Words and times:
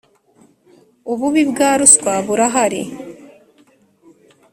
Ububi 1.11 1.41
bwa 1.51 1.69
ruswa 1.79 2.13
burahari. 2.25 2.81